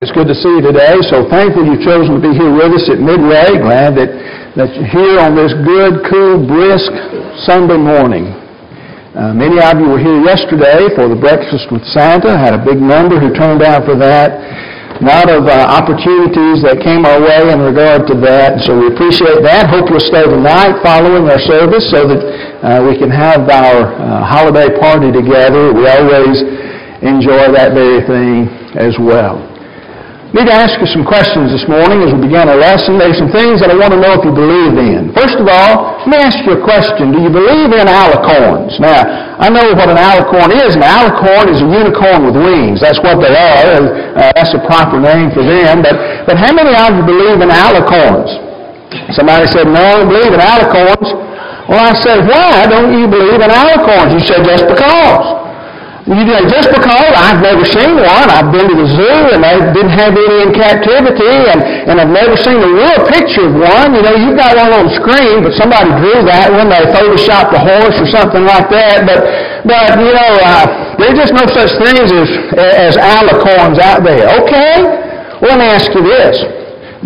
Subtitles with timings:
[0.00, 0.96] It's good to see you today.
[1.12, 3.60] So thankful you've chosen to be here with us at Midway.
[3.60, 4.08] Glad that,
[4.56, 6.88] that you're here on this good, cool, brisk
[7.44, 8.32] Sunday morning.
[9.12, 12.32] Uh, many of you were here yesterday for the breakfast with Santa.
[12.32, 14.40] Had a big number who turned out for that.
[14.40, 18.56] A lot of uh, opportunities that came our way in regard to that.
[18.64, 19.68] So we appreciate that.
[19.68, 22.20] Hope you'll stay tonight following our service so that
[22.64, 25.76] uh, we can have our uh, holiday party together.
[25.76, 26.40] We always
[27.04, 28.48] enjoy that very thing
[28.80, 29.49] as well
[30.30, 33.02] need to ask you some questions this morning as we begin our lesson.
[33.02, 35.10] There's some things that I want to know if you believe in.
[35.10, 37.10] First of all, let me ask you a question.
[37.10, 38.78] Do you believe in alicorns?
[38.78, 39.02] Now,
[39.42, 40.78] I know what an alicorn is.
[40.78, 42.78] An alicorn is a unicorn with wings.
[42.78, 43.82] That's what they are.
[44.14, 45.82] Uh, that's a proper name for them.
[45.82, 45.98] But,
[46.30, 48.30] but how many of you believe in alicorns?
[49.10, 51.10] Somebody said, no, I don't believe in alicorns.
[51.66, 54.14] Well, I said, why don't you believe in alicorns?
[54.14, 55.49] You said, just because.
[56.10, 59.62] You know, just because I've never seen one, I've been to the zoo and they
[59.70, 63.94] didn't have any in captivity, and, and I've never seen a real picture of one.
[63.94, 66.66] You know, you've got one on the screen, but somebody drew that one.
[66.66, 69.06] They photoshopped a horse or something like that.
[69.06, 69.22] But,
[69.62, 74.34] but you know, uh, there's just no such things as as alicorns out there.
[74.42, 74.82] Okay.
[75.38, 76.42] Well, let me ask you this: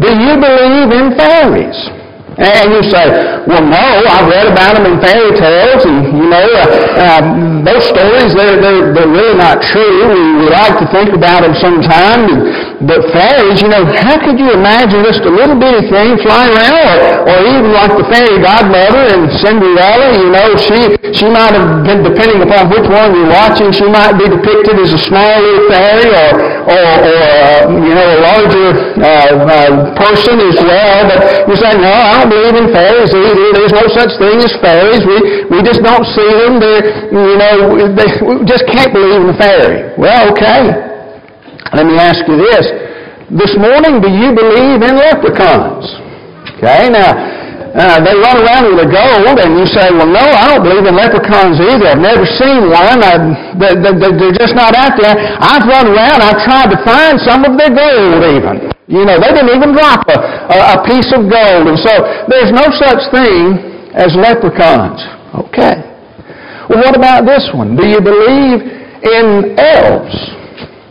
[0.01, 2.04] Do you believe in fairies?
[2.35, 3.07] And you say,
[3.47, 6.67] well, no, I've read about them in fairy tales, and, you know, uh,
[6.99, 7.21] uh,
[7.63, 10.11] those stories, they're, they're, they're really not true.
[10.11, 12.35] We, we like to think about them sometimes,
[12.83, 16.75] but fairies, you know, how could you imagine just a little bitty thing flying around,
[16.75, 20.79] or, or even like the fairy godmother and Cinderella, you know, she,
[21.15, 24.91] she might have been, depending upon which one you're watching, she might be depicted as
[24.91, 28.69] a small little fairy, or, or, or uh, you know, a larger
[29.01, 33.47] uh, uh, person as well, but you say, no, I don't believe in fairies either.
[33.53, 35.03] There's no such thing as fairies.
[35.05, 36.61] We, we just don't see them.
[36.61, 39.93] They're, you know, they, we just can't believe in a fairy.
[39.97, 40.95] Well, okay.
[41.73, 42.65] Let me ask you this.
[43.35, 45.89] This morning, do you believe in leprechauns?
[46.57, 47.34] Okay, now,
[47.75, 50.87] uh, they run around with a gold, and you say, well, no, I don't believe
[50.87, 51.91] in leprechauns either.
[51.91, 53.03] I've never seen one.
[53.03, 53.19] I,
[53.59, 55.19] they, they, they're just not out there.
[55.43, 56.23] I've run around.
[56.23, 58.71] I've tried to find some of their gold even.
[58.87, 60.19] You know, they didn't even drop a,
[60.55, 61.67] a, a piece of gold.
[61.67, 61.93] And so
[62.31, 63.59] there's no such thing
[63.91, 65.03] as leprechauns.
[65.51, 65.83] Okay.
[66.71, 67.75] Well, what about this one?
[67.75, 68.63] Do you believe
[69.03, 70.15] in elves?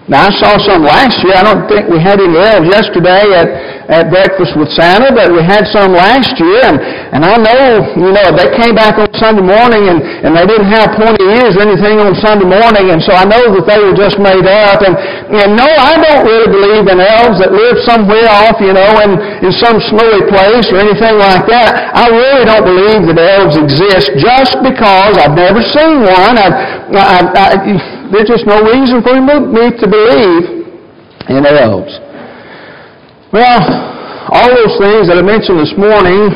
[0.03, 1.31] Now, I saw some last year.
[1.31, 3.47] I don't think we had any elves yesterday at,
[3.87, 6.59] at breakfast with Santa, but we had some last year.
[6.59, 6.75] And,
[7.15, 10.67] and I know, you know, they came back on Sunday morning and, and they didn't
[10.67, 12.91] have pointy ears or anything on Sunday morning.
[12.91, 14.83] And so I know that they were just made up.
[14.83, 14.91] And,
[15.39, 19.15] and no, I don't really believe in elves that live somewhere off, you know, in,
[19.39, 21.95] in some snowy place or anything like that.
[21.95, 26.35] I really don't believe that elves exist just because I've never seen one.
[26.35, 30.69] I've, I, I, there's just no reason for me to believe
[31.33, 31.97] in elves.
[33.33, 33.61] Well,
[34.29, 36.29] all those things that I mentioned this morning,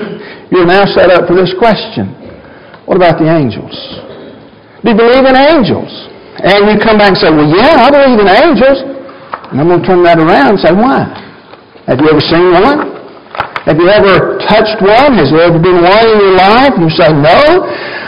[0.50, 2.18] you're now set up for this question.
[2.90, 3.78] What about the angels?
[4.82, 5.94] Do you believe in angels?
[6.42, 8.82] And you come back and say, well, yeah, I believe in angels.
[9.54, 11.06] And I'm going to turn that around and say, why?
[11.86, 12.98] Have you ever seen one?
[13.70, 15.20] Have you ever touched one?
[15.20, 16.74] Has there ever been one in your life?
[16.80, 17.68] You say, no.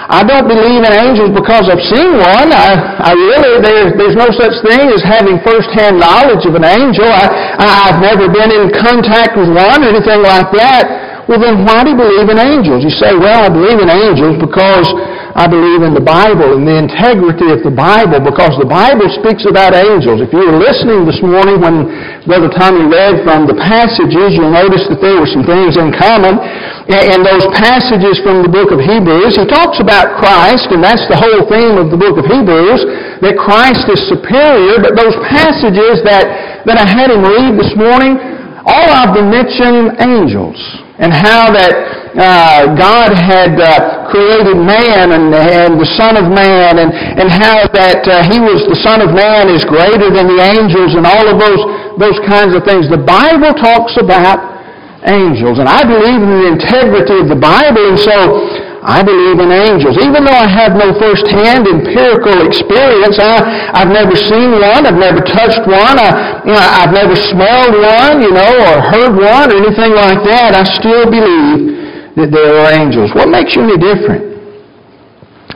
[0.10, 2.50] I don't believe in angels because I've seen one.
[2.50, 7.06] I, I really, there, there's no such thing as having first-hand knowledge of an angel.
[7.06, 7.30] I,
[7.62, 11.09] I, I've never been in contact with one or anything like that.
[11.30, 12.82] Well, then why do you believe in angels?
[12.82, 14.90] You say, well, I believe in angels because
[15.38, 19.46] I believe in the Bible and the integrity of the Bible because the Bible speaks
[19.46, 20.26] about angels.
[20.26, 21.86] If you were listening this morning when
[22.26, 26.42] Brother Tommy read from the passages, you'll notice that there were some things in common.
[26.90, 31.20] In those passages from the book of Hebrews, he talks about Christ, and that's the
[31.22, 32.90] whole theme of the book of Hebrews,
[33.22, 38.18] that Christ is superior, but those passages that, that I had him read this morning,
[38.66, 41.72] all of them mention angels and how that
[42.20, 47.64] uh, God had uh, created man and, and the Son of Man, and, and how
[47.72, 51.24] that uh, He was the Son of Man is greater than the angels, and all
[51.24, 51.62] of those
[51.96, 52.92] those kinds of things.
[52.92, 54.60] The Bible talks about
[55.08, 59.52] angels, and I believe in the integrity of the Bible, and so I believe in
[59.52, 60.00] angels.
[60.00, 65.20] Even though I have no first-hand empirical experience, I, I've never seen one, I've never
[65.20, 70.24] touched one, I, I've never smelled one, you know, or heard one or anything like
[70.24, 71.76] that, I still believe
[72.16, 73.12] that there are angels.
[73.12, 74.40] What makes you any different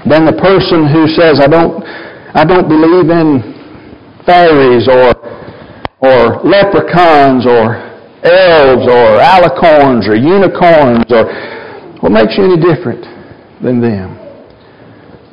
[0.04, 1.80] than the person who says, I don't,
[2.36, 3.40] I don't believe in
[4.28, 5.16] fairies or,
[6.04, 7.80] or leprechauns or
[8.20, 11.32] elves or alicorns or unicorns or
[12.04, 13.13] what makes you any different?
[13.64, 14.20] Than them.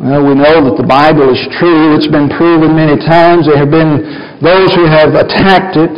[0.01, 1.93] Well, we know that the Bible is true.
[1.93, 3.45] It's been proven many times.
[3.45, 4.01] There have been
[4.41, 5.93] those who have attacked it.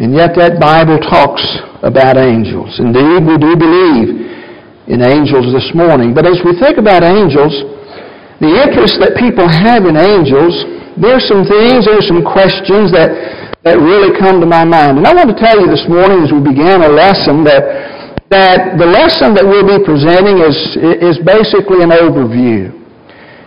[0.00, 1.44] And yet that Bible talks
[1.84, 2.80] about angels.
[2.80, 4.08] Indeed, we do believe
[4.88, 6.16] in angels this morning.
[6.16, 7.52] But as we think about angels,
[8.40, 10.56] the interest that people have in angels,
[10.96, 13.12] there's some things, there's some questions that,
[13.62, 14.98] that really come to my mind.
[14.98, 17.93] And I want to tell you this morning as we began a lesson that,
[18.30, 20.56] that the lesson that we'll be presenting is,
[21.00, 22.72] is basically an overview.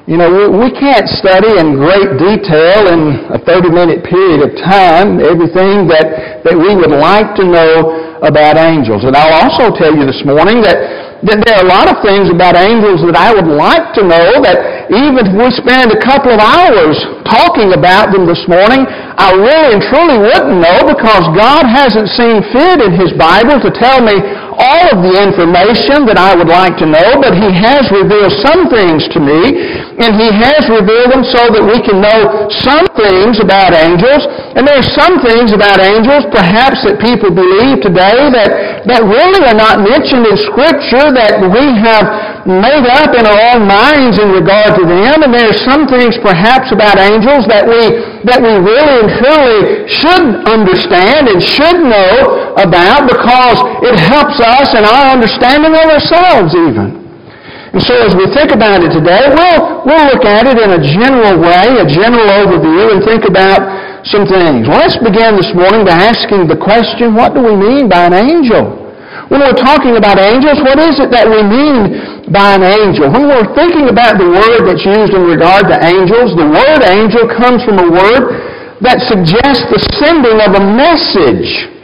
[0.07, 5.19] You know, we can't study in great detail in a 30 minute period of time
[5.19, 9.03] everything that, that we would like to know about angels.
[9.03, 12.29] And I'll also tell you this morning that that there are a lot of things
[12.29, 16.29] about angels that I would like to know that even if we spend a couple
[16.29, 16.93] of hours
[17.25, 22.45] talking about them this morning, I really and truly wouldn't know because God hasn't seen
[22.53, 24.13] fit in His Bible to tell me
[24.57, 28.65] all of the information that I would like to know, but He has revealed some
[28.73, 29.53] things to me,
[30.01, 34.25] and He has revealed them so that we can know some things about angels,
[34.57, 39.45] and there are some things about angels perhaps that people believe today that, that really
[39.45, 44.33] are not mentioned in Scripture that we have made up in our own minds in
[44.33, 48.51] regard to them, and there are some things perhaps about angels that we, that we
[48.59, 53.57] really and truly should understand and should know about because
[53.87, 57.07] it helps us in our understanding of ourselves even.
[57.75, 60.81] And so as we think about it today, we'll, we'll look at it in a
[60.81, 63.59] general way, a general overview, and think about
[64.07, 64.67] some things.
[64.67, 68.15] Well, let's begin this morning by asking the question, what do we mean by an
[68.15, 68.86] angel?
[69.27, 73.11] When we're talking about angels, what is it that we mean by an angel?
[73.11, 77.27] When we're thinking about the word that's used in regard to angels, the word angel
[77.35, 78.23] comes from a word
[78.79, 81.75] that suggests the sending of a message.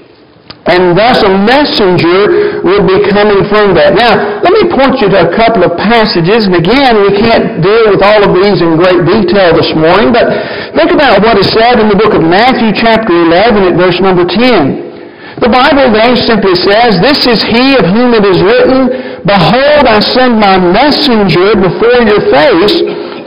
[0.63, 3.99] And thus a messenger would be coming from that.
[3.99, 7.91] Now, let me point you to a couple of passages, and again, we can't deal
[7.91, 10.31] with all of these in great detail this morning, but
[10.71, 14.23] think about what is said in the book of Matthew chapter 11 at verse number
[14.23, 14.92] 10.
[15.41, 19.97] The Bible very simply says, This is he of whom it is written, Behold, I
[20.03, 22.77] send my messenger before your face,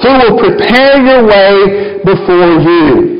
[0.04, 3.16] who will prepare your way before you.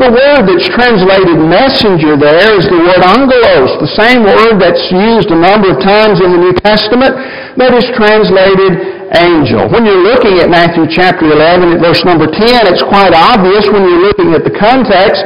[0.00, 5.28] The word that's translated messenger there is the word angelos, the same word that's used
[5.28, 7.12] a number of times in the New Testament
[7.60, 8.80] that is translated
[9.12, 9.68] angel.
[9.68, 12.40] When you're looking at Matthew chapter 11 at verse number 10,
[12.72, 15.20] it's quite obvious when you're looking at the context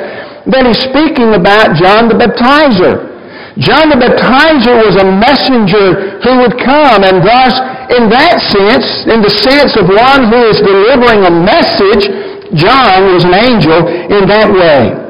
[0.46, 3.14] that he's speaking about John the Baptizer.
[3.56, 7.54] John the Baptizer was a messenger who would come, and thus,
[7.94, 12.10] in that sense, in the sense of one who is delivering a message,
[12.58, 15.04] John was an angel in that way.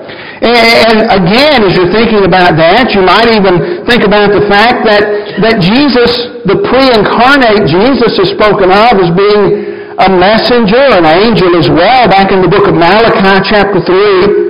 [0.44, 5.40] And again, as you're thinking about that, you might even think about the fact that,
[5.40, 11.72] that Jesus, the pre-incarnate Jesus is spoken of as being a messenger, an angel as
[11.72, 12.12] well.
[12.12, 14.43] Back in the book of Malachi chapter 3,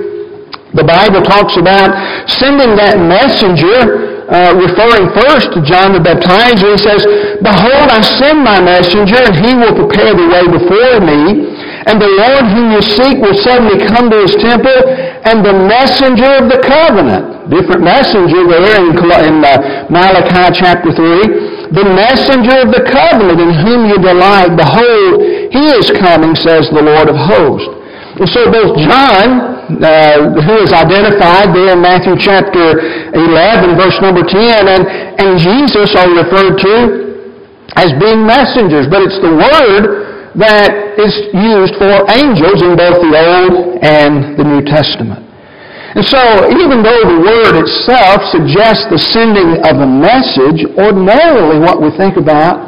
[0.75, 1.95] the Bible talks about
[2.27, 6.75] sending that messenger, uh, referring first to John the Baptizer.
[6.75, 7.01] He says,
[7.39, 11.47] Behold, I send my messenger, and he will prepare the way before me.
[11.87, 14.75] And the Lord whom you seek will suddenly come to his temple,
[15.23, 21.71] and the messenger of the covenant, different messenger there in, in uh, Malachi chapter 3,
[21.71, 25.23] the messenger of the covenant in whom you delight, behold,
[25.55, 27.69] he is coming, says the Lord of hosts.
[28.19, 32.79] And so both John uh, who is identified there in Matthew chapter
[33.17, 34.37] 11, verse number 10,
[34.69, 34.83] and,
[35.17, 36.73] and Jesus are referred to
[37.75, 38.85] as being messengers.
[38.85, 44.45] But it's the word that is used for angels in both the Old and the
[44.45, 45.25] New Testament.
[45.95, 51.79] And so, even though the word itself suggests the sending of a message, ordinarily what
[51.79, 52.59] we think about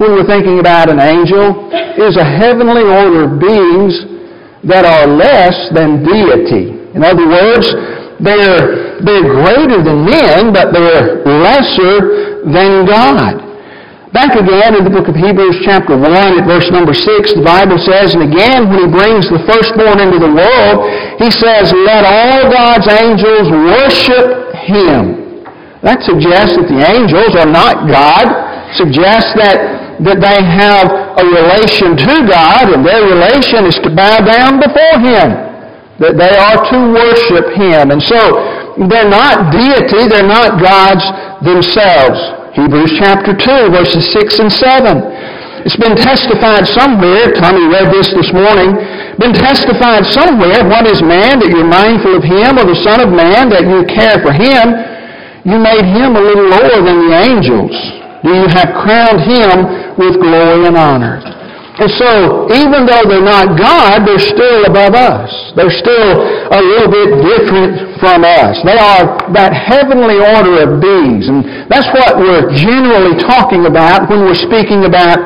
[0.00, 1.70] when we're thinking about an angel
[2.00, 4.11] is a heavenly order of beings
[4.64, 6.78] that are less than deity.
[6.94, 7.66] In other words,
[8.22, 13.42] they're, they're greater than men, but they're lesser than God.
[14.12, 17.80] Back again in the book of Hebrews chapter 1 at verse number 6, the Bible
[17.80, 20.76] says, And again when he brings the firstborn into the world,
[21.16, 25.42] he says, Let all God's angels worship him.
[25.80, 28.28] That suggests that the angels are not God,
[28.76, 34.22] suggests that that they have a relation to God, and their relation is to bow
[34.24, 35.28] down before Him.
[36.00, 37.94] That they are to worship Him.
[37.94, 38.20] And so,
[38.88, 41.04] they're not deity, they're not gods
[41.44, 42.18] themselves.
[42.56, 45.62] Hebrews chapter 2, verses 6 and 7.
[45.62, 48.74] It's been testified somewhere, Tommy read this this morning,
[49.22, 53.14] been testified somewhere, what is man that you're mindful of him, or the Son of
[53.14, 54.74] Man that you care for him?
[55.46, 58.01] You made him a little lower than the angels.
[58.22, 61.18] You have crowned him with glory and honor?
[61.72, 65.32] And so, even though they're not God, they're still above us.
[65.56, 66.20] They're still
[66.52, 68.60] a little bit different from us.
[68.60, 71.32] They are that heavenly order of beings.
[71.32, 75.16] And that's what we're generally talking about when we're speaking about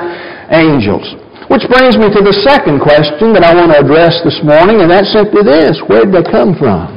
[0.54, 1.18] angels.
[1.50, 4.88] Which brings me to the second question that I want to address this morning, and
[4.90, 5.82] that's simply this.
[5.90, 6.94] Where did they come from?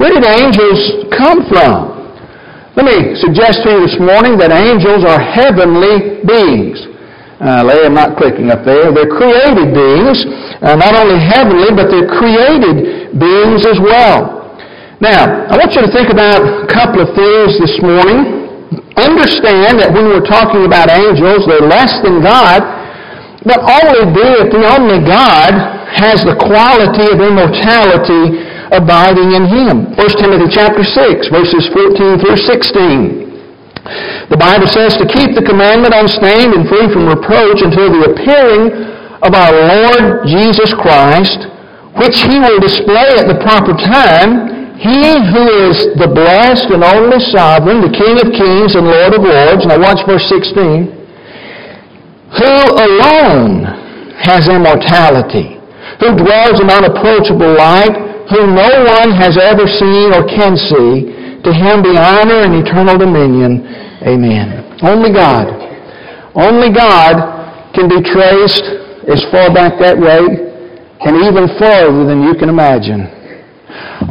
[0.00, 1.91] Where did angels come from?
[2.72, 6.80] Let me suggest to you this morning that angels are heavenly beings.
[7.36, 8.88] Uh, Leah, I'm not clicking up there.
[8.88, 10.24] They're created beings,
[10.64, 14.56] uh, not only heavenly, but they're created beings as well.
[15.04, 18.48] Now, I want you to think about a couple of things this morning.
[18.96, 22.64] Understand that when we're talking about angels, they're less than God,
[23.44, 25.52] but only deity, only God
[25.92, 29.92] has the quality of immortality abiding in Him.
[29.94, 34.32] 1 Timothy chapter 6, verses 14 through 16.
[34.32, 38.72] The Bible says to keep the commandment unstained and free from reproach until the appearing
[39.20, 41.46] of our Lord Jesus Christ,
[42.00, 44.98] which He will display at the proper time, He
[45.30, 49.66] who is the blessed and only sovereign, the King of kings and Lord of lords.
[49.66, 51.02] Now watch verse 16
[52.38, 53.64] who alone
[54.24, 55.60] has immortality,
[56.00, 57.92] who dwells in unapproachable light,
[58.30, 61.10] whom no one has ever seen or can see,
[61.42, 63.66] to him be honor and eternal dominion.
[64.06, 64.78] Amen.
[64.82, 65.50] Only God.
[66.34, 68.62] Only God can be traced
[69.10, 70.52] as far back that way
[71.02, 73.10] and even farther than you can imagine.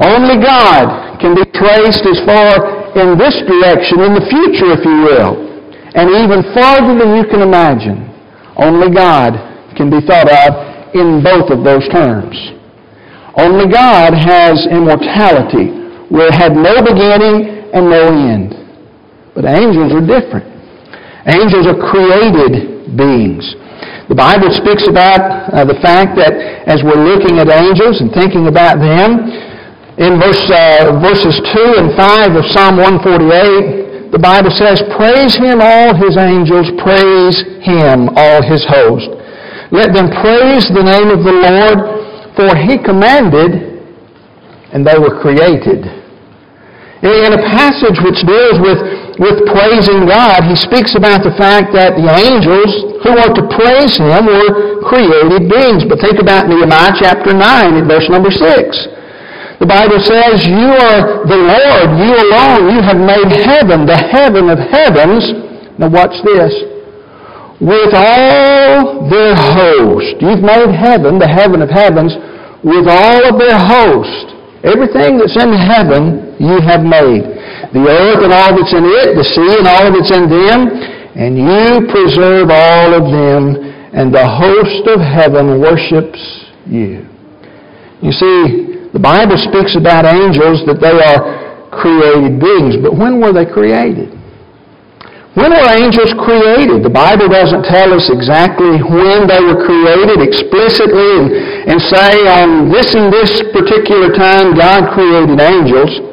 [0.03, 4.97] Only God can be traced as far in this direction, in the future, if you
[5.07, 5.39] will,
[5.95, 8.11] and even farther than you can imagine.
[8.59, 9.39] Only God
[9.77, 12.35] can be thought of in both of those terms.
[13.37, 15.71] Only God has immortality,
[16.09, 18.55] where had no beginning and no end.
[19.35, 20.47] But angels are different.
[21.27, 23.55] Angels are created beings.
[24.11, 26.35] The Bible speaks about uh, the fact that
[26.67, 29.23] as we're looking at angels and thinking about them,
[29.95, 35.63] in verse, uh, verses 2 and 5 of Psalm 148, the Bible says, Praise him,
[35.63, 39.07] all his angels, praise him, all his host.
[39.71, 42.00] Let them praise the name of the Lord,
[42.35, 43.81] for he commanded,
[44.71, 45.83] and they were created.
[47.01, 48.77] In a passage which deals with,
[49.17, 53.97] with praising God, he speaks about the fact that the angels who are to praise
[53.97, 55.81] him were created beings.
[55.89, 57.41] But think about Nehemiah chapter 9
[57.73, 58.37] in verse number 6.
[59.57, 64.49] The Bible says, You are the Lord, you alone, you have made heaven, the heaven
[64.49, 65.25] of heavens.
[65.81, 66.53] Now watch this.
[67.61, 70.17] With all their host.
[70.17, 72.17] You've made heaven, the heaven of heavens,
[72.65, 74.33] with all of their host.
[74.65, 77.25] Everything that's in heaven, you have made.
[77.73, 80.59] The earth and all that's in it, the sea and all that's in them,
[81.17, 83.57] and you preserve all of them,
[83.93, 86.21] and the host of heaven worships
[86.65, 87.05] you.
[88.01, 93.33] You see, the Bible speaks about angels that they are created beings, but when were
[93.33, 94.13] they created?
[95.33, 96.83] When were angels created?
[96.83, 101.29] The Bible doesn't tell us exactly when they were created explicitly and,
[101.71, 106.03] and say on this and this particular time God created angels.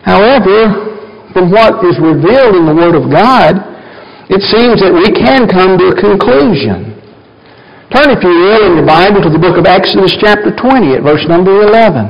[0.00, 3.60] However, from what is revealed in the Word of God,
[4.32, 6.98] it seems that we can come to a conclusion
[7.88, 11.00] Turn, if you will, in your Bible to the book of Exodus chapter 20 at
[11.00, 12.04] verse number 11.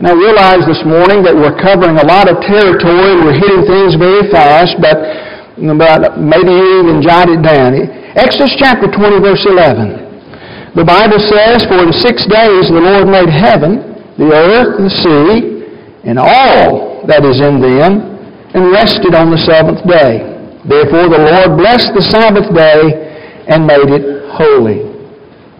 [0.00, 3.60] And I realize this morning that we're covering a lot of territory and we're hitting
[3.68, 4.96] things very fast, but,
[5.56, 7.76] but maybe you even jot it down.
[8.16, 10.74] Exodus chapter 20 verse 11.
[10.74, 16.08] The Bible says, For in six days the Lord made heaven, the earth, the sea,
[16.08, 18.16] and all that is in them,
[18.56, 20.24] and rested on the seventh day.
[20.64, 24.88] Therefore the Lord blessed the Sabbath day and made it holy.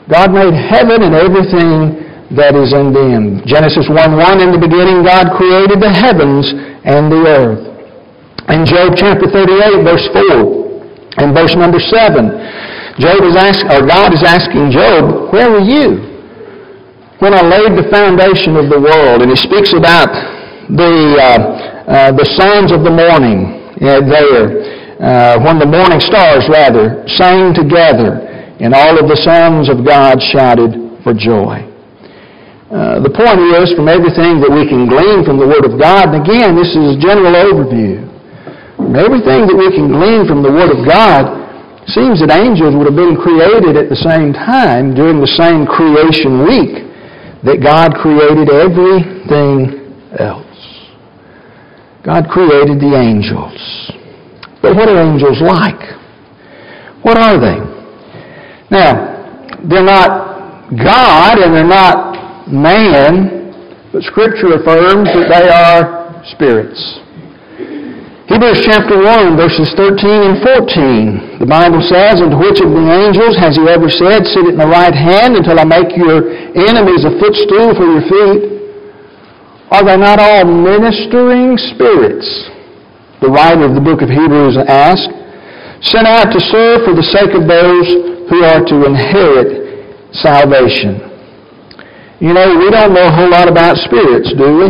[0.09, 2.03] God made heaven and everything
[2.37, 3.45] that is in them.
[3.45, 6.49] Genesis 1 1 In the beginning, God created the heavens
[6.89, 7.72] and the earth.
[8.51, 14.11] In Job chapter 38, verse 4, and verse number 7, Job is asking, or God
[14.11, 16.11] is asking Job, Where were you
[17.23, 19.23] when I laid the foundation of the world?
[19.23, 20.11] And he speaks about
[20.67, 21.39] the, uh,
[21.87, 24.45] uh, the sons of the morning uh, there,
[24.99, 28.27] uh, when the morning stars, rather, sang together
[28.59, 31.63] and all of the sons of God shouted for joy.
[32.75, 36.11] Uh, the point is, from everything that we can glean from the Word of God,
[36.11, 38.12] and again, this is a general overview.
[38.77, 41.43] From everything that we can glean from the Word of God,
[41.91, 46.47] seems that angels would have been created at the same time during the same creation
[46.47, 46.87] week
[47.43, 49.83] that God created everything
[50.15, 50.47] else.
[52.07, 53.59] God created the angels.
[54.63, 55.83] But what are angels like?
[57.03, 57.59] What are they?
[58.71, 66.79] Now, they're not God and they're not man, but Scripture affirms that they are spirits.
[68.33, 71.45] Hebrews chapter 1, verses 13 and 14.
[71.45, 74.57] The Bible says, And to which of the angels has he ever said, Sit at
[74.57, 78.41] my right hand until I make your enemies a footstool for your feet?
[79.69, 82.25] Are they not all ministering spirits?
[83.21, 85.13] The writer of the book of Hebrews asked,
[85.93, 87.85] sent out to serve for the sake of those
[88.33, 91.05] who are to inherit salvation.
[92.17, 94.69] You know, we don't know a whole lot about spirits, do we?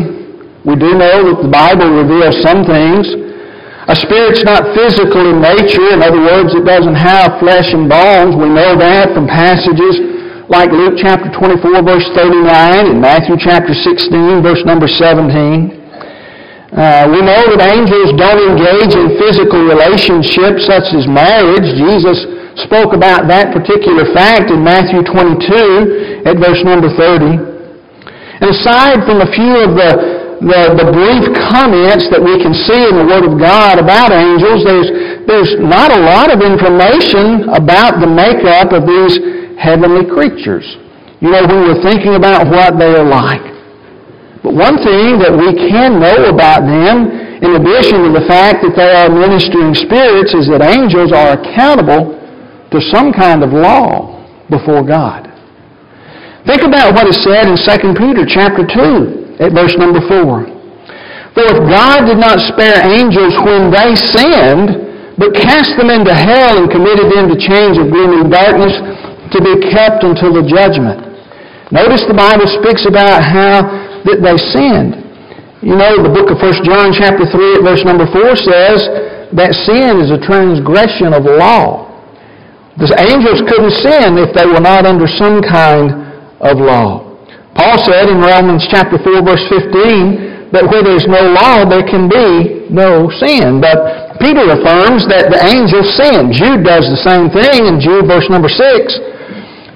[0.66, 3.21] We do know that the Bible reveals some things.
[3.92, 5.92] A spirit's not physical in nature.
[5.92, 8.32] In other words, it doesn't have flesh and bones.
[8.40, 10.00] We know that from passages
[10.49, 15.76] like Luke chapter 24 verse 39 and Matthew chapter 16 verse number 17.
[16.72, 21.68] Uh, we know that angels don't engage in physical relationships such as marriage.
[21.76, 22.16] Jesus
[22.64, 27.28] spoke about that particular fact in Matthew 22 at verse number 30.
[28.40, 31.22] And aside from a few of the the, the brief
[31.54, 34.90] comments that we can see in the Word of God about angels, there's,
[35.22, 39.22] there's not a lot of information about the makeup of these
[39.54, 40.66] heavenly creatures.
[41.22, 43.46] You know, when we're thinking about what they are like.
[44.42, 47.06] But one thing that we can know about them,
[47.38, 52.18] in addition to the fact that they are ministering spirits, is that angels are accountable
[52.75, 55.30] to some kind of law before God.
[56.50, 60.44] Think about what is said in 2 Peter chapter 2 at verse number 4.
[61.32, 66.60] For if God did not spare angels when they sinned, but cast them into hell
[66.60, 68.76] and committed them to chains of gloomy darkness
[69.32, 71.00] to be kept until the judgment.
[71.72, 73.64] Notice the Bible speaks about how
[74.04, 75.00] that they sinned.
[75.64, 78.80] You know, the book of 1 John chapter 3 at verse number 4 says
[79.32, 81.88] that sin is a transgression of law.
[82.76, 85.92] The angels couldn't sin if they were not under some kind
[86.40, 87.12] of law.
[87.54, 92.09] Paul said in Romans chapter 4 verse 15 that where there's no law there can
[92.09, 93.61] be no sin.
[93.61, 96.32] But Peter affirms that the angels sinned.
[96.32, 98.61] Jude does the same thing in Jude verse number 6.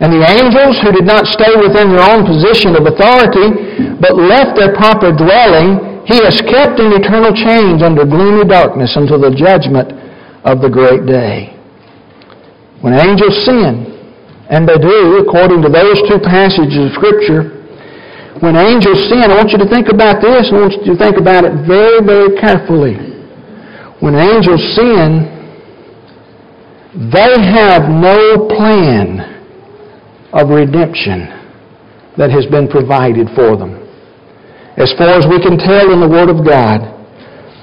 [0.00, 4.52] And the angels who did not stay within their own position of authority, but left
[4.60, 9.88] their proper dwelling, he has kept in eternal chains under gloomy darkness until the judgment
[10.44, 11.56] of the great day.
[12.84, 13.96] When angels sin,
[14.52, 17.55] and they do, according to those two passages of Scripture,
[18.40, 21.16] when angels sin, I want you to think about this, I want you to think
[21.16, 22.96] about it very, very carefully.
[24.04, 25.32] When angels sin,
[27.12, 29.24] they have no plan
[30.36, 31.32] of redemption
[32.20, 33.72] that has been provided for them.
[34.76, 36.92] As far as we can tell in the Word of God,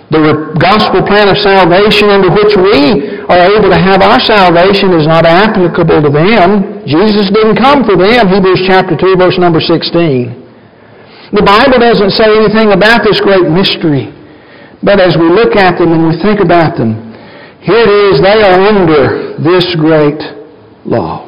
[0.09, 5.05] the gospel plan of salvation under which we are able to have our salvation is
[5.05, 6.81] not applicable to them.
[6.85, 10.42] Jesus didn't come for them, Hebrews chapter 2, verse number 16.
[11.33, 14.13] The Bible doesn't say anything about this great mystery.
[14.85, 17.09] But as we look at them and we think about them,
[17.65, 20.21] here it is, they are under this great
[20.85, 21.25] law.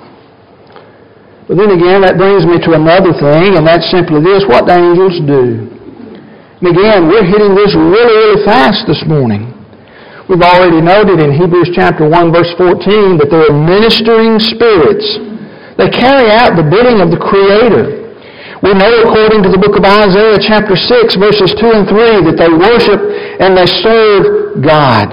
[1.50, 4.78] But then again, that brings me to another thing, and that's simply this what do
[4.78, 5.74] angels do?
[6.62, 9.58] And again, we're hitting this really, really fast this morning.
[10.30, 15.06] We've already noted in Hebrews chapter 1, verse 14, that they're ministering spirits.
[15.82, 18.05] They carry out the bidding of the Creator.
[18.64, 22.38] We know according to the book of Isaiah chapter 6 verses 2 and 3 that
[22.40, 23.04] they worship
[23.44, 25.12] and they serve God.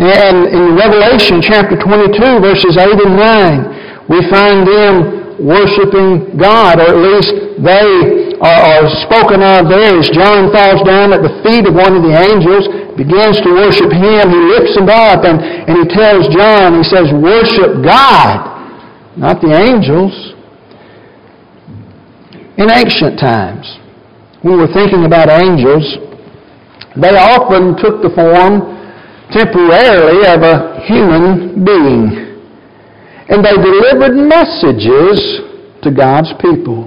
[0.00, 6.96] And in Revelation chapter 22 verses 8 and 9 we find them worshiping God or
[6.96, 11.76] at least they are, spoken of there as John falls down at the feet of
[11.76, 14.24] one of the angels begins to worship him.
[14.32, 18.48] He lifts him up and, and he tells John, he says, worship God,
[19.16, 20.31] not the angels.
[22.62, 23.66] In ancient times,
[24.46, 25.82] when we're thinking about angels,
[26.94, 28.78] they often took the form
[29.34, 32.38] temporarily of a human being.
[33.26, 35.42] And they delivered messages
[35.82, 36.86] to God's people.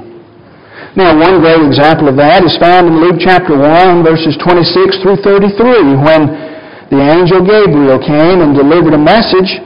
[0.95, 5.19] Now, one great example of that is found in Luke chapter 1, verses 26 through
[5.27, 9.59] 33, when the angel Gabriel came and delivered a message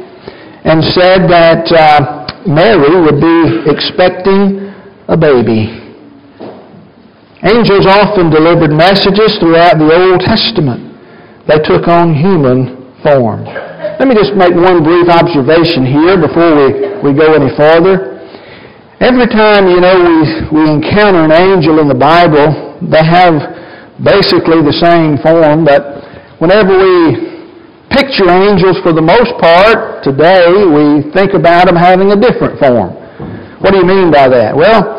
[0.66, 4.74] and said that uh, Mary would be expecting
[5.06, 5.79] a baby.
[7.40, 10.92] Angels often delivered messages throughout the Old Testament.
[11.48, 13.48] They took on human form.
[13.96, 18.20] Let me just make one brief observation here before we, we go any farther.
[19.00, 20.20] Every time, you know, we,
[20.52, 23.40] we encounter an angel in the Bible, they have
[24.04, 26.04] basically the same form, but
[26.44, 27.40] whenever we
[27.88, 32.92] picture angels for the most part, today we think about them having a different form.
[33.64, 34.52] What do you mean by that?
[34.52, 34.99] Well,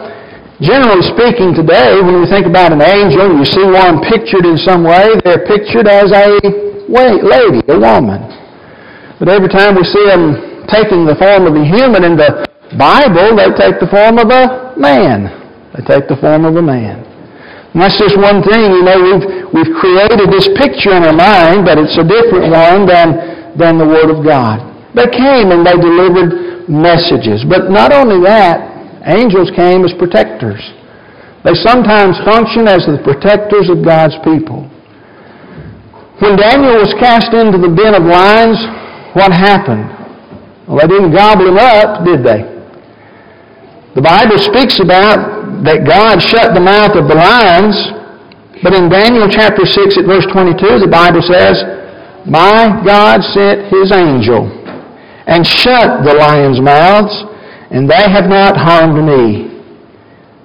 [0.61, 4.85] generally speaking today, when we think about an angel, you see one pictured in some
[4.85, 6.37] way, they're pictured as a
[6.89, 8.21] lady, a woman.
[9.19, 12.45] But every time we see them taking the form of a human in the
[12.77, 15.29] Bible, they take the form of a man.
[15.77, 17.05] They take the form of a man.
[17.73, 21.65] And that's just one thing, you know, we've, we've created this picture in our mind,
[21.65, 24.59] but it's a different one than, than the Word of God.
[24.95, 27.47] They came and they delivered messages.
[27.47, 28.70] But not only that,
[29.07, 30.61] angels came as protectors.
[31.45, 34.69] They sometimes function as the protectors of God's people.
[36.21, 38.61] When Daniel was cast into the den of lions,
[39.17, 39.89] what happened?
[40.69, 42.45] Well, they didn't gobble him up, did they?
[43.97, 47.75] The Bible speaks about that God shut the mouth of the lions,
[48.63, 51.57] but in Daniel chapter 6 at verse 22, the Bible says,
[52.29, 54.47] My God sent his angel
[55.27, 57.17] and shut the lions' mouths,
[57.71, 59.63] and they have not harmed me.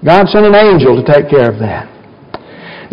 [0.05, 1.89] God sent an angel to take care of that.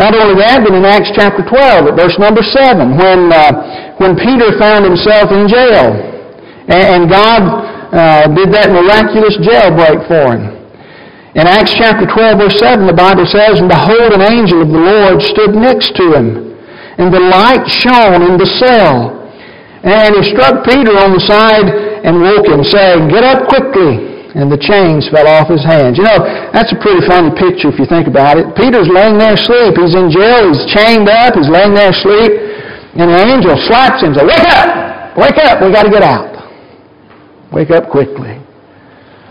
[0.01, 4.17] Not only that, but in Acts chapter 12, at verse number 7, when, uh, when
[4.17, 5.93] Peter found himself in jail,
[6.73, 7.43] and, and God
[7.93, 10.57] uh, did that miraculous jailbreak for him.
[11.37, 14.81] In Acts chapter 12, verse 7, the Bible says, And behold, an angel of the
[14.81, 16.57] Lord stood next to him,
[16.97, 19.21] and the light shone in the cell.
[19.85, 21.69] And he struck Peter on the side
[22.05, 24.12] and woke him, saying, Get up quickly.
[24.33, 26.01] And the chains fell off his hands.
[26.01, 26.25] You know,
[26.57, 28.49] that's a pretty funny picture if you think about it.
[28.57, 29.77] Peter's laying there asleep.
[29.77, 30.49] He's in jail.
[30.49, 31.37] He's chained up.
[31.37, 32.33] He's laying there asleep.
[32.97, 34.69] And an angel slaps him and says, Wake up!
[35.21, 35.61] Wake up!
[35.61, 36.33] we got to get out.
[37.53, 38.41] Wake up quickly.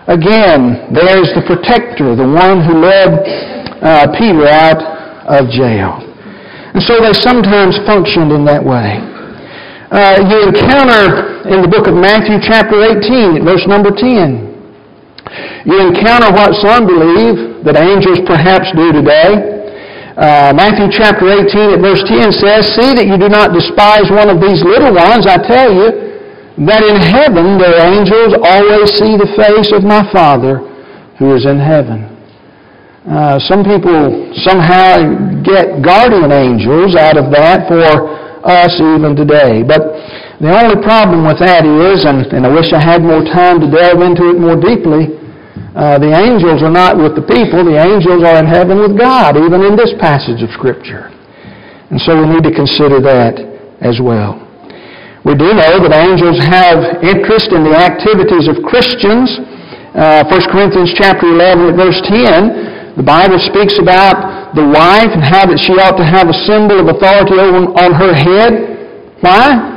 [0.05, 3.09] Again, there's the protector, the one who led
[3.81, 4.81] uh, Peter out
[5.25, 5.97] of jail.
[6.73, 9.01] And so they sometimes functioned in that way.
[9.91, 14.50] Uh, you encounter in the book of Matthew chapter 18, verse number 10,
[15.65, 19.62] you encounter what some believe that angels perhaps do today.
[20.17, 24.27] Uh, Matthew chapter 18 at verse 10 says, See that you do not despise one
[24.27, 25.88] of these little ones, I tell you,
[26.67, 30.60] that in heaven their angels always see the face of my Father
[31.15, 32.12] who is in heaven.
[33.07, 37.81] Uh, some people somehow get guardian angels out of that for
[38.45, 39.63] us even today.
[39.65, 39.81] But
[40.41, 43.69] the only problem with that is, and, and I wish I had more time to
[43.69, 45.21] delve into it more deeply,
[45.71, 47.63] uh, the angels are not with the people.
[47.63, 51.08] The angels are in heaven with God, even in this passage of Scripture.
[51.93, 53.39] And so we need to consider that
[53.80, 54.36] as well.
[55.23, 59.32] We do know that angels have interest in the activities of Christians.
[59.95, 65.47] Uh, 1 Corinthians chapter 11 verse 10, the Bible speaks about the wife and how
[65.47, 69.15] that she ought to have a symbol of authority on, on her head.
[69.23, 69.70] Why?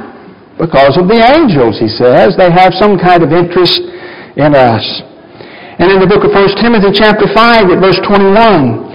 [0.59, 2.39] Because of the angels, he says.
[2.39, 3.83] They have some kind of interest
[4.39, 4.85] in us.
[5.83, 8.95] And in the book of 1 Timothy chapter 5 at verse 21,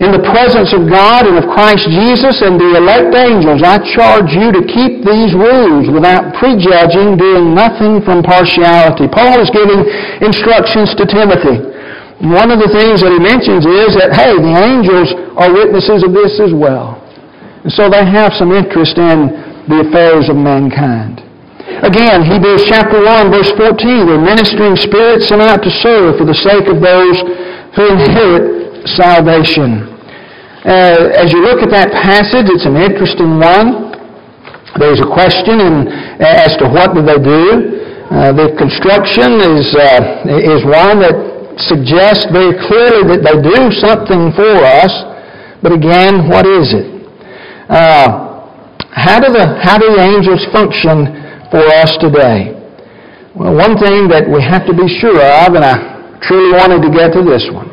[0.00, 4.32] in the presence of God and of Christ Jesus and the elect angels, I charge
[4.32, 9.10] you to keep these rules without prejudging, doing nothing from partiality.
[9.10, 9.84] Paul is giving
[10.22, 11.60] instructions to Timothy.
[12.22, 16.14] One of the things that he mentions is that, hey, the angels are witnesses of
[16.16, 17.00] this as well.
[17.66, 21.20] And so they have some interest in the affairs of mankind.
[21.80, 26.34] Again, Hebrews chapter 1, verse 14, they're ministering spirits sent out to serve for the
[26.36, 27.16] sake of those
[27.76, 29.88] who inherit salvation.
[30.60, 33.96] Uh, as you look at that passage, it's an interesting one.
[34.76, 35.88] There's a question in,
[36.20, 37.80] as to what do they do.
[38.12, 41.16] Uh, the construction is, uh, is one that
[41.64, 44.92] suggests very clearly that they do something for us,
[45.62, 46.88] but again, what is it?
[47.70, 48.29] Uh,
[48.92, 51.06] how, do the, how do the angels function
[51.50, 52.54] for us today?
[53.34, 56.90] Well, one thing that we have to be sure of, and I truly wanted to
[56.90, 57.70] get to this one,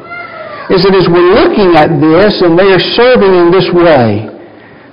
[0.69, 4.29] is that as we're looking at this and they are serving in this way,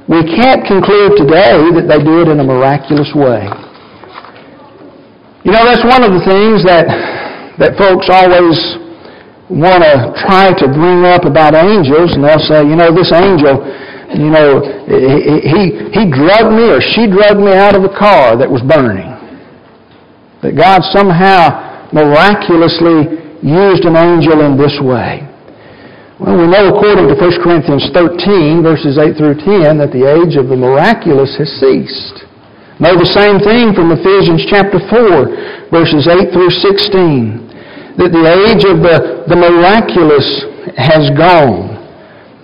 [0.09, 3.45] we can't conclude today that they do it in a miraculous way.
[5.45, 6.89] You know, that's one of the things that,
[7.61, 8.57] that folks always
[9.53, 13.61] want to try to bring up about angels, and they'll say, you know, this angel,
[14.15, 18.49] you know, he, he, drugged me or she drugged me out of a car that
[18.49, 19.11] was burning.
[20.43, 25.27] That God somehow miraculously used an angel in this way.
[26.23, 30.39] Well, we know according to 1 Corinthians 13, verses 8 through 10, that the age
[30.39, 32.25] of the miraculous has ceased.
[32.79, 38.63] Know the same thing from Ephesians chapter 4, verses 8 through 16, that the age
[38.67, 40.27] of the, the miraculous
[40.79, 41.75] has gone.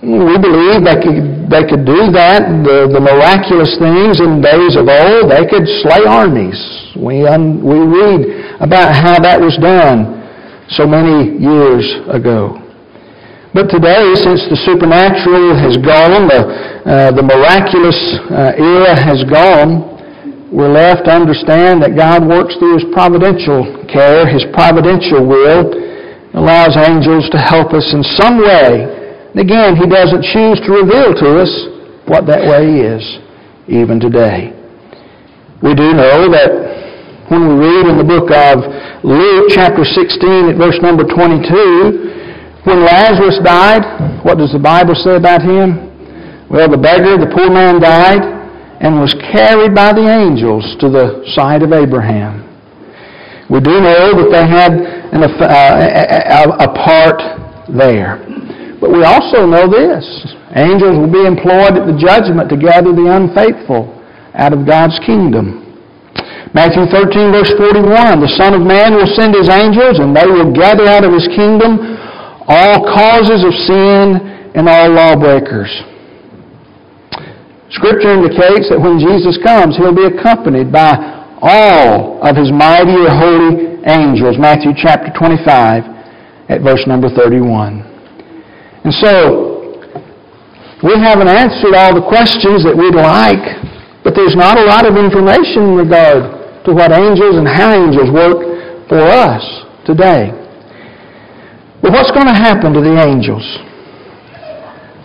[0.03, 5.27] We believe could, they could do that, the, the miraculous things in days of old.
[5.27, 6.55] They could slay armies.
[6.95, 10.23] We, un, we read about how that was done
[10.71, 12.55] so many years ago.
[13.51, 16.39] But today, since the supernatural has gone, the,
[16.87, 17.99] uh, the miraculous
[18.31, 19.91] uh, era has gone,
[20.55, 25.67] we're left to understand that God works through His providential care, His providential will,
[26.31, 29.00] allows angels to help us in some way.
[29.35, 31.51] Again, He doesn't choose to reveal to us
[32.05, 33.03] what that way is,
[33.67, 34.51] even today.
[35.63, 38.59] We do know that when we read in the book of
[39.07, 45.15] Luke, chapter 16, at verse number 22, when Lazarus died, what does the Bible say
[45.15, 45.89] about him?
[46.51, 48.19] Well, the beggar, the poor man died
[48.81, 52.43] and was carried by the angels to the side of Abraham.
[53.49, 54.73] We do know that they had
[55.15, 57.21] an, uh, a, a part
[57.71, 58.19] there.
[58.81, 60.03] But we also know this.
[60.57, 63.93] Angels will be employed at the judgment to gather the unfaithful
[64.33, 65.61] out of God's kingdom.
[66.51, 70.51] Matthew 13, verse 41, the Son of Man will send his angels, and they will
[70.51, 71.79] gather out of his kingdom
[72.49, 74.19] all causes of sin
[74.57, 75.71] and all lawbreakers.
[77.69, 80.91] Scripture indicates that when Jesus comes, he'll be accompanied by
[81.39, 84.35] all of his mighty or holy angels.
[84.35, 87.90] Matthew chapter 25 at verse number 31.
[88.83, 89.61] And so,
[90.81, 93.45] we haven't answered all the questions that we'd like,
[94.01, 98.09] but there's not a lot of information in regard to what angels and how angels
[98.09, 98.41] work
[98.89, 99.45] for us
[99.85, 100.33] today.
[101.85, 103.45] But what's going to happen to the angels?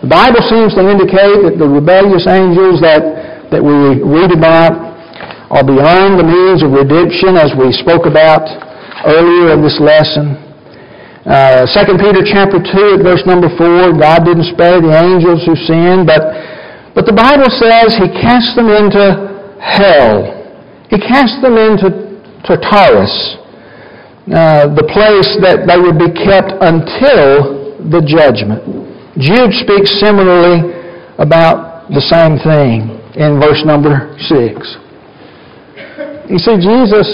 [0.00, 4.76] The Bible seems to indicate that the rebellious angels that, that we read about
[5.52, 8.44] are beyond the means of redemption as we spoke about
[9.04, 10.45] earlier in this lesson.
[11.26, 15.58] Uh, 2 Peter chapter 2 at verse number 4, God didn't spare the angels who
[15.66, 16.22] sinned, but,
[16.94, 20.22] but the Bible says He cast them into hell.
[20.86, 21.90] He cast them into
[22.46, 23.42] Tartarus
[24.26, 28.62] uh, the place that they would be kept until the judgment.
[29.18, 30.74] Jude speaks similarly
[31.18, 34.30] about the same thing in verse number 6.
[36.26, 37.06] You see, Jesus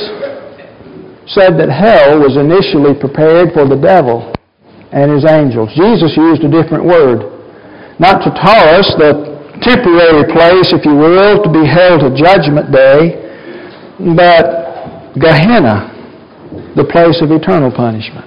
[1.27, 4.33] said that hell was initially prepared for the devil
[4.93, 5.71] and his angels.
[5.75, 7.31] Jesus used a different word.
[7.99, 9.33] Not Tartarus, the
[9.63, 13.23] temporary place, if you will, to be held to judgment day,
[14.19, 15.93] but Gehenna,
[16.75, 18.27] the place of eternal punishment.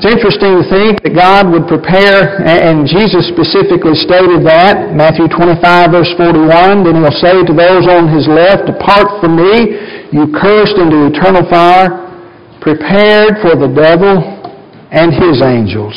[0.00, 5.60] It's interesting to think that God would prepare, and Jesus specifically stated that, Matthew 25,
[5.92, 9.76] verse 41, then he'll say to those on his left, Depart from me,
[10.12, 12.10] you cursed into eternal fire,
[12.60, 14.18] prepared for the devil
[14.90, 15.94] and his angels.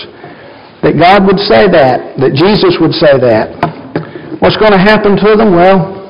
[0.85, 3.49] That God would say that, that Jesus would say that.
[4.39, 5.55] What's going to happen to them?
[5.55, 6.03] Well,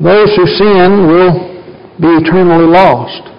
[0.00, 1.34] those who sin will
[2.00, 3.34] be eternally lost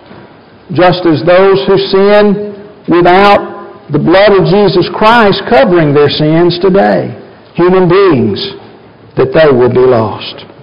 [0.74, 2.58] just as those who sin
[2.90, 7.14] without the blood of Jesus Christ covering their sins today,
[7.54, 8.42] human beings,
[9.14, 10.55] that they will be lost.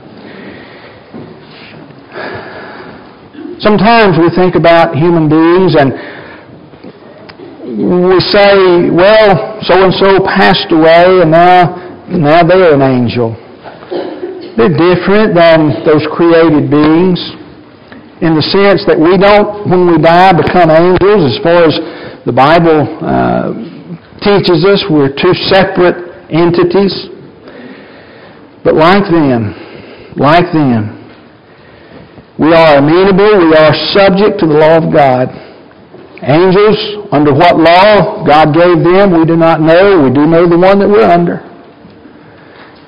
[3.63, 5.95] Sometimes we think about human beings and
[7.63, 11.79] we say, well, so and so passed away and now,
[12.11, 13.39] now they're an angel.
[14.59, 17.23] They're different than those created beings
[18.19, 21.23] in the sense that we don't, when we die, become angels.
[21.31, 21.75] As far as
[22.27, 23.55] the Bible uh,
[24.27, 26.03] teaches us, we're two separate
[26.35, 26.91] entities.
[28.67, 29.55] But like them,
[30.19, 31.02] like them,
[32.43, 35.31] we are amenable, we are subject to the law of God.
[36.27, 40.03] Angels, under what law God gave them, we do not know.
[40.03, 41.39] We do know the one that we're under.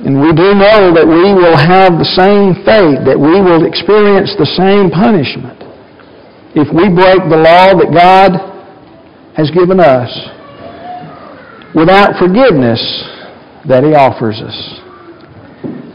[0.03, 4.35] And we do know that we will have the same fate, that we will experience
[4.35, 5.63] the same punishment
[6.55, 8.35] if we break the law that God
[9.39, 10.11] has given us
[11.75, 12.83] without forgiveness
[13.67, 14.84] that He offers us.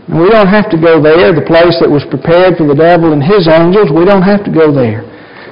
[0.09, 3.13] And we don't have to go there, the place that was prepared for the devil
[3.13, 3.93] and his angels.
[3.93, 5.05] We don't have to go there.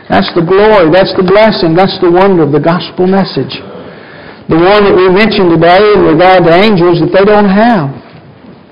[0.10, 3.54] That's the glory, that's the blessing, that's the wonder of the gospel message.
[4.50, 7.92] The one that we mentioned today in regard to angels that they don't have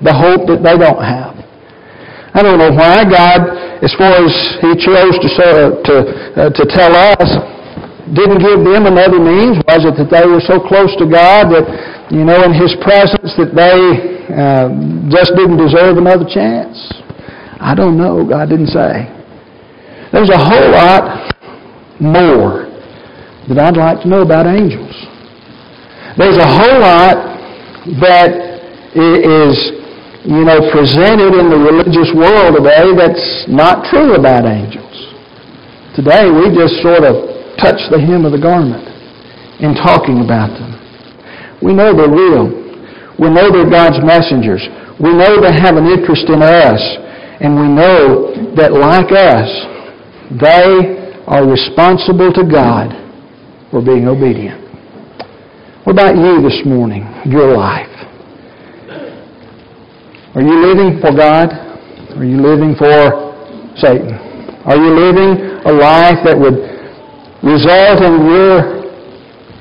[0.02, 1.36] the hope that they don't have.
[2.34, 3.52] I don't know why God,
[3.84, 4.32] as far as
[4.64, 5.94] He chose to, to,
[6.34, 7.28] uh, to tell us,
[8.16, 9.60] didn't give them another means.
[9.68, 11.64] Was it that they were so close to God that,
[12.08, 14.68] you know, in His presence that they uh,
[15.10, 16.76] just didn't deserve another chance?
[17.60, 18.26] I don't know.
[18.26, 19.08] God didn't say.
[20.12, 21.32] There's a whole lot
[22.00, 22.66] more
[23.48, 24.94] that I'd like to know about angels.
[26.18, 27.16] There's a whole lot
[28.00, 28.32] that
[28.96, 29.76] is
[30.26, 35.14] you know, presented in the religious world today that's not true about angels.
[35.94, 37.30] Today we just sort of
[37.62, 38.82] touch the hem of the garment
[39.62, 40.74] in talking about them.
[41.62, 42.65] We know they're real.
[43.18, 44.60] We know they're God's messengers.
[45.00, 46.80] We know they have an interest in us.
[47.40, 49.48] And we know that like us,
[50.40, 52.92] they are responsible to God
[53.70, 54.60] for being obedient.
[55.84, 57.92] What about you this morning, your life?
[60.34, 61.52] Are you living for God?
[62.16, 63.32] Are you living for
[63.76, 64.12] Satan?
[64.64, 66.58] Are you living a life that would
[67.44, 68.82] result in your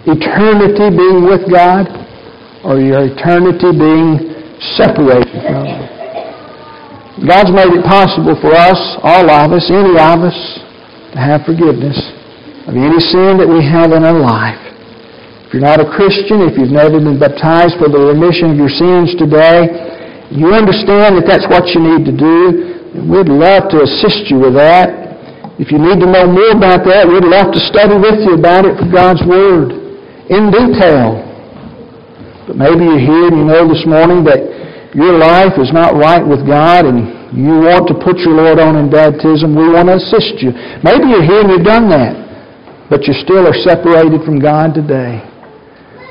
[0.08, 2.05] eternity being with God
[2.66, 4.34] or your eternity being
[4.74, 5.96] separated from Him?
[7.24, 10.36] God's made it possible for us, all of us, any of us,
[11.14, 11.96] to have forgiveness
[12.68, 14.60] of any sin that we have in our life.
[15.48, 18.74] If you're not a Christian, if you've never been baptized for the remission of your
[18.74, 19.70] sins today,
[20.34, 23.00] you understand that that's what you need to do.
[23.08, 25.56] We'd love to assist you with that.
[25.56, 28.68] If you need to know more about that, we'd love to study with you about
[28.68, 29.72] it from God's Word
[30.28, 31.25] in detail.
[32.48, 34.42] But maybe you're here and you know this morning that
[34.94, 38.80] your life is not right with God and you want to put your Lord on
[38.80, 40.56] in baptism, we want to assist you.
[40.86, 42.16] Maybe you're here and you've done that,
[42.90, 45.20] but you still are separated from God today.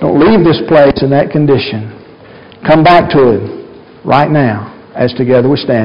[0.05, 1.88] Don't leave this place in that condition.
[2.66, 5.83] Come back to Him right now as together we stand.